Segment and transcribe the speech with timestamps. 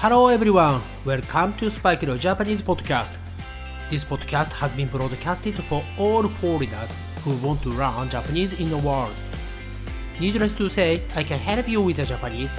[0.00, 3.18] Hello everyone, welcome to Spike Leo Japanese Podcast.
[3.90, 8.78] This podcast has been broadcasted for all foreigners who want to learn Japanese in the
[8.78, 9.12] world.
[10.18, 12.58] Needless to say, I can help you with the Japanese.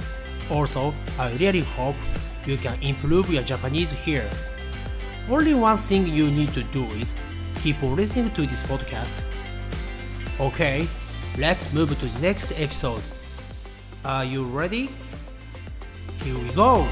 [0.52, 1.96] Also, I really hope
[2.46, 4.30] you can improve your Japanese here.
[5.28, 7.16] Only one thing you need to do is
[7.56, 9.20] keep listening to this podcast.
[10.38, 10.86] Okay,
[11.38, 13.02] let's move to the next episode.
[14.04, 14.90] Are you ready?
[16.22, 16.86] Here we go!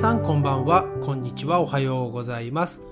[0.00, 2.82] さんこんばんは、こんにちは、おはようございます。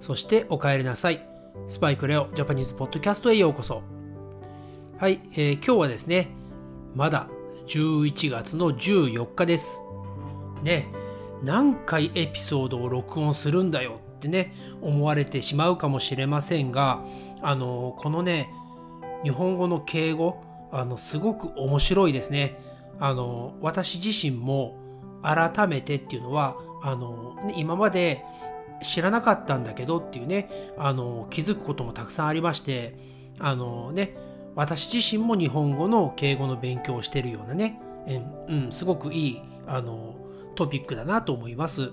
[0.00, 1.24] そしてお帰りなさい。
[1.68, 3.80] スパイクレオジャパニーズポッドキャストへようこそ。
[4.98, 6.30] はい、えー今日はですね、
[6.96, 7.28] まだ
[7.68, 9.82] 11月の14日です。
[10.64, 10.88] ね、
[11.44, 17.04] 何回エピソードを録音するんだよってね、思われてしまうかもしれませんが、
[17.40, 18.50] あの、このね、
[19.22, 22.58] 日本語の敬語、あの、すごく面白いですね。
[22.98, 24.81] あの、私自身も
[25.22, 28.24] 改めてっていうのは、あの、ね今まで
[28.82, 32.94] 知らなかったんだけどっていうね、あの、気づくこともたくさんありまして、
[33.38, 34.16] あのね、
[34.54, 37.80] 私自身も日本語の敬語の勉強をしてるようなね、
[38.48, 40.16] うん、すごくいい、あの、
[40.54, 41.90] トピックだなと思います。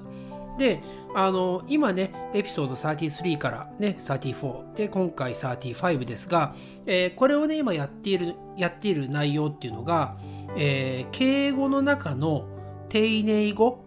[0.57, 0.81] で、
[1.15, 6.53] あの、今ね、エピソード33からね、34で、今回35ですが、
[6.85, 10.17] えーこれをね、今やっている、やっている内容っていうのが、
[10.57, 12.45] えー敬語の中の
[12.89, 13.85] 丁寧語、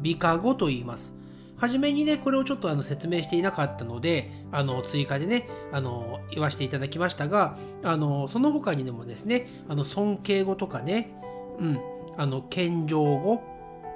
[0.00, 1.14] 美化語と言います。
[1.56, 11.12] はじめにね、これをちょっとあの説明していなかったので、あの追加でね、あの言わせていただきましたが、あのその他にでもですね、あの尊敬語とかね、
[11.58, 11.80] うん、
[12.16, 13.42] あの謙譲語、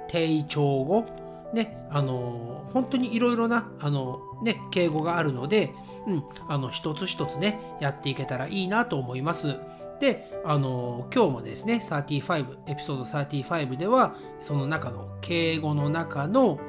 [0.07, 1.05] 定調語、
[1.53, 5.73] ね、あの本当にいろいろなあの、ね、敬語があるので、
[6.05, 9.55] うん、あの一つ一つねやっていけたらいいなと思います。
[9.99, 16.59] で、あの今日もですね35エピソード35ではその中の敬語の中の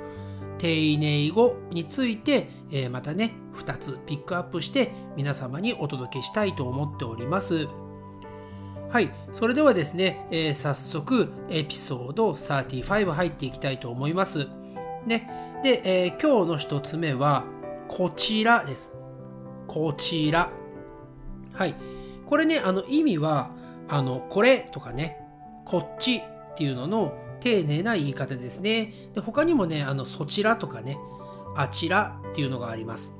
[0.59, 7.69] 丁寧語について、えーまたね2つピックアップして皆様にお届けしたいと思っております。
[8.89, 14.47] はい、それではですね、えー早速エピソード35入っていきたいと思います。
[15.07, 15.29] ね、
[15.63, 17.45] で、えー今日の一つ目は
[17.89, 18.95] こちらです。
[19.67, 20.51] こちら。
[21.53, 21.75] はい、
[22.27, 23.51] これね、あの意味は
[23.89, 25.21] あのこれとかね、
[25.65, 26.23] こっちっ
[26.57, 28.93] ていうのの丁寧な言い方ですね。
[29.15, 30.99] で他にもね、あのそちらとかね、
[31.57, 33.17] あちらっていうのがあります。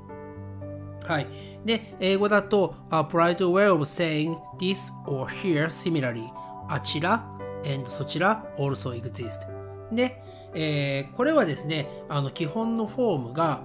[1.05, 1.27] はい。
[1.65, 6.27] で、英語だと、a polite way of saying this or here similarly
[6.67, 7.25] あちら
[7.65, 9.47] and そちら also exist
[9.93, 10.21] で、
[10.53, 13.61] えーこれはですね、あの基本のフォームが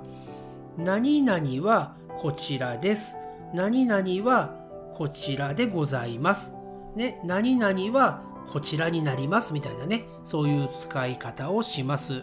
[0.79, 3.17] 何々はこちらです。
[3.53, 4.62] 何々は
[4.93, 6.55] こちらでございます。
[6.95, 12.23] ね、何々はこちらになりますみたいなね、そういう使い方をします。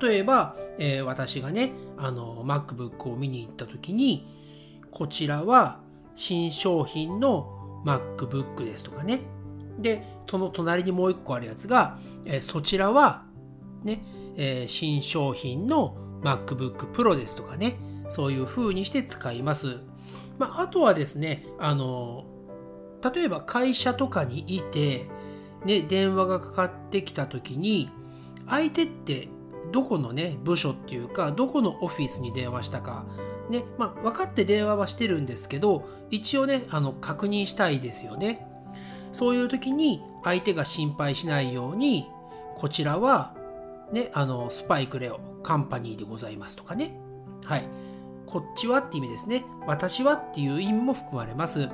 [0.00, 4.26] 例えば、えー私がね、あの MacBook を見に行った時に、
[4.90, 5.80] こちらは
[6.14, 9.20] 新商品の MacBook ですとかね。
[9.78, 13.24] で、その隣にもう一個あるやつが、えーそちらは
[13.84, 14.02] ね、
[14.36, 17.76] えー新商品の MacBook Pro ですとかね、
[18.08, 19.80] そういう風にして使います。
[20.38, 22.24] まあ、あとはですね、あの、
[23.14, 25.06] 例えば会社とかにいて、
[25.64, 27.90] ね、電話がかかってきた時に、
[28.46, 29.28] 相手って
[29.72, 33.06] どこのね、部署っていうか、どこのオフィスに電話したか、
[33.48, 38.46] ね、まあ、分かって電話はしてるんですけど、一応ね、あの、確認したいですよね。
[39.12, 42.06] そういう時に相手が心配しないように、
[42.56, 43.34] こちらは、
[43.92, 46.98] ね、あの、スパイクレオカンパニーでございますとかね。
[47.44, 47.64] はい。
[48.32, 49.44] こっちはって意味ですね。
[49.66, 51.68] 私はっていう意味も含まれます。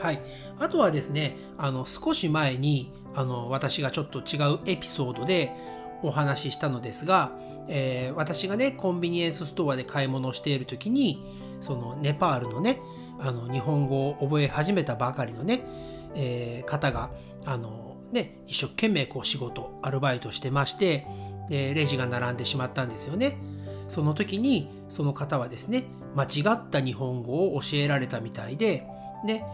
[0.00, 0.22] はい。
[0.60, 5.52] あとはですね、あの、少し前に、あの、私がちょっと違うエピソードで
[6.04, 7.32] お話ししたのですが、
[7.66, 11.20] えー私がね、コンビニエンスストアで買い物をしている時に、
[11.60, 12.80] そのネパールのね、
[13.18, 15.66] あの、日本語を覚え始めたばかりのね、
[16.14, 17.10] えー方が、
[17.44, 21.08] あの、ね、一生懸命こう仕事、アルバイトしてまして、
[21.48, 23.36] でレジが並んでしまったんですよね。
[23.88, 25.84] その時に、その方はですね、
[26.14, 28.86] 間違った日本語を教えられたみたいで、
[29.24, 29.44] ね、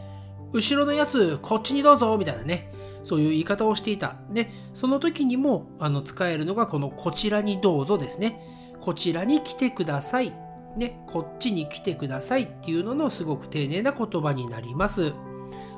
[0.52, 2.72] 後ろのやつ、こっちにどうぞみたいなね、
[3.02, 4.16] そういう言い方をしていた。
[4.30, 8.42] で、その時にもあの使えるのがこのこちらにどうぞですね。
[8.80, 10.32] こちらに来てください。
[10.76, 15.12] ね、こっちに来てくださいっていうののすごく丁寧な言葉になります。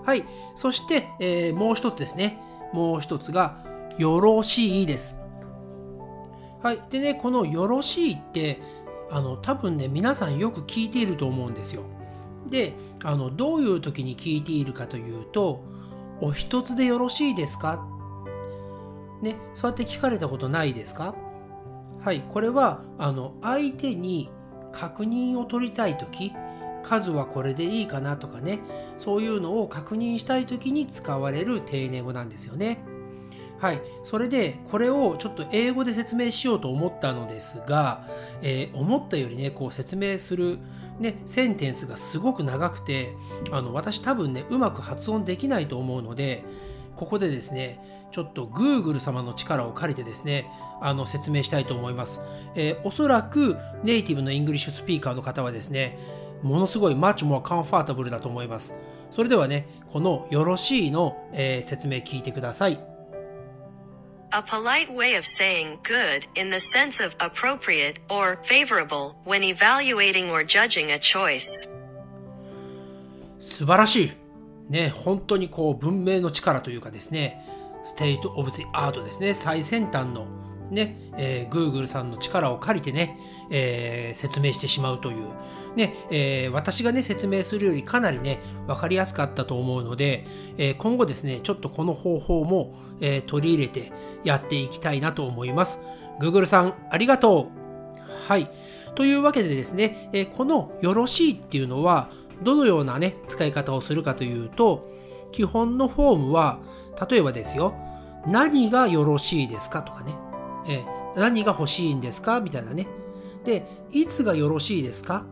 [0.04, 0.24] はい。
[0.54, 2.38] そして、えーもう一つですね。
[2.72, 3.64] もう一つが、
[3.98, 5.20] よろしいです。
[6.62, 8.60] はいでねこの「よろしい」って
[9.10, 11.82] あの多分ね皆さんよく聞いていると思うんですよ
[12.48, 12.74] で
[13.04, 15.62] あのどういう時に聞いているかというと
[16.20, 17.86] 「お一つでよろしいですか?」
[19.22, 21.14] ねそうやって聞かれたことないですか？
[22.04, 24.30] はいこれはあの相手に
[24.72, 26.32] 確認を取りたい時
[26.84, 28.60] 数はこれでいいかなとかね
[28.96, 32.78] そういうのを確認したい時に使われる丁寧語なんですよね。
[33.60, 38.06] はい、それでこれをちょっと英語で説明しようと思ったのですが、
[38.40, 40.58] えー、思ったよりねこう説明する、
[41.00, 43.14] ね、センテンスがすごく長くて
[43.50, 46.44] あの私多分ねうまく発音できないと思うので
[46.94, 47.80] ここでですね
[48.12, 50.46] ちょっと Google 様の力を借りてですね
[50.80, 52.20] あの説明したいと思います、
[52.54, 55.98] えー、おそらくネイティブの English speaker の方はですね
[56.42, 58.74] ものすごい much more comfortable だと思います。
[59.10, 62.97] それではねこのよろしいの、えー、説明聞いてください。
[64.30, 70.44] A polite way of saying good in the sense of appropriate or favorable when evaluating or
[70.44, 71.70] judging a choice.
[73.38, 74.12] 素晴らしい。
[74.68, 77.42] ね、本当にこう文明の力というかですね、
[77.84, 80.26] state of the art ですね、最先端の
[80.70, 83.18] ね、えー、Google さんの力を借りてね、
[83.50, 85.28] えー、説明してしまうという、
[85.76, 90.26] ね、えー、私がね、説明するよりかなりね、わかりやすかったと思うので、
[90.56, 93.92] えー、今後ですね、ちょっとこの方法も、えー、取り入れて
[94.24, 95.80] やっていきたいなと思います。
[96.20, 98.28] Google さん、ありがとう。
[98.28, 98.50] はい。
[98.94, 102.10] というわけでですね、えー、このよろしいっていうのは、
[102.42, 104.86] どのようなね、使い方をするかというと、
[105.32, 106.60] 基本のフォームは、
[107.08, 107.74] 例えばですよ、
[108.26, 110.14] 何がよろしいですかとかね、
[110.68, 110.84] え、
[111.16, 112.40] 何が欲しいんですか？
[112.40, 112.86] みたいなね。
[113.44, 115.24] で、いつがよろしいですか？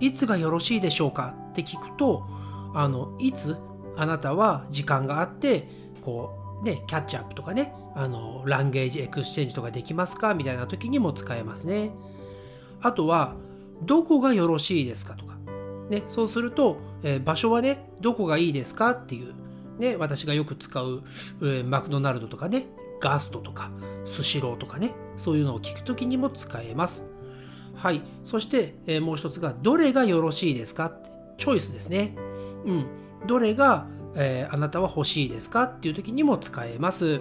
[0.00, 1.34] いつがよろしいでしょうか？
[1.50, 2.26] って聞くと、
[2.74, 3.56] あの、いつ？
[3.96, 5.68] あなたは時間があって、
[6.02, 10.34] こう、ね、 catch up とかね、あの、 language exchange とかできますか？
[10.34, 11.90] みたいな時にも使えますね。
[12.82, 13.34] あとは、
[13.82, 15.14] どこがよろしいですか？
[15.14, 15.36] とか。
[15.88, 18.90] ね、そうすると、えー、場所はね、どこがいいですか？
[18.90, 19.34] っていう、
[19.78, 21.02] ね、私がよく使う、
[21.42, 22.66] えー、マクドナルドとかね、
[23.00, 23.70] ガストとか
[24.04, 27.04] スシローとかねそういうのを聞くときにも使えます。
[27.74, 28.02] はい。
[28.24, 30.86] そして、えー、もう一つがどれがよろしいですか？
[30.86, 32.14] ってチョイスですね。
[32.64, 32.86] うん。
[33.26, 35.64] どれが、えー、あなたは欲しいですか？
[35.64, 37.20] っていう時にも使えます。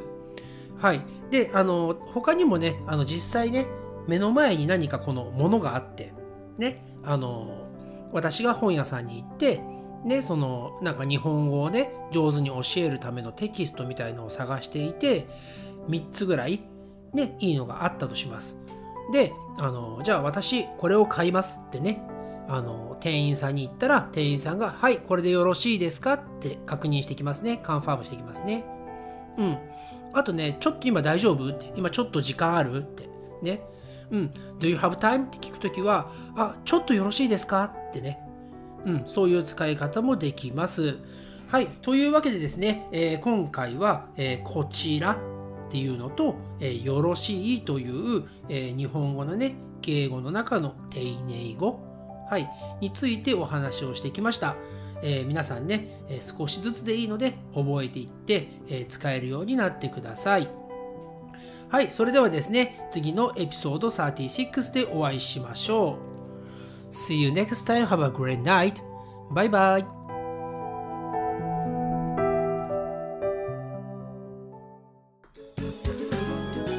[0.77, 1.01] はい。
[1.29, 3.65] であの他にもねあの実際ね
[4.07, 6.13] 目の前に何かこのものがあって
[6.57, 7.67] ねあの
[8.11, 9.61] 私が本屋さんに行って
[10.05, 15.27] ね、そのなんか日本語をね上手に教えるためのテキストみたいのを探していて
[15.89, 16.61] 3つぐらい
[17.11, 18.61] ねいいのがあったとします。
[19.11, 22.01] であのじゃあ私これを買いますってね
[22.47, 27.57] あの店員さんに言ったら店員さんが「はいこれでよろしいですか?」って確認してきますね。
[27.63, 28.63] カンファームしてきますね。
[29.37, 29.57] うん。
[30.13, 31.49] あとねちょっと今大丈夫？
[31.49, 31.73] って。
[31.75, 32.77] 今ちょっと時間ある？
[32.77, 33.09] って。
[33.41, 33.61] ね。
[34.11, 34.31] うん。
[34.59, 35.25] Do you have time?
[35.25, 37.63] って聞くときはあちょっとよろしいですか？
[37.89, 38.19] ってね。
[38.85, 40.97] うん、そういう使い方もできます。
[41.47, 45.17] はい、というわけでですね、えー、今回は、えー、こちらっ
[45.69, 51.79] ていうのと、えー、よろしいという、え日本語のね、敬語の中の丁寧語、
[52.29, 52.49] はい、
[52.81, 54.55] についてお話をしてきました。
[55.03, 60.47] え皆さんね、え少しずつでいいので覚えていって、え使えるようになってください。
[61.69, 66.14] はい、それではですね、次のエピソード36でお会いしましょう。
[66.95, 67.87] See you next time.
[67.87, 68.81] Have a great night.
[69.29, 69.83] Bye bye.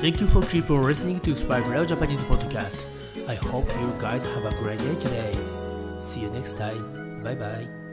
[0.00, 2.84] Thank you for keep listening to Spike Real Japanese podcast.
[3.28, 5.36] I hope you guys have a great day today.
[5.98, 7.22] See you next time.
[7.22, 7.85] Bye bye.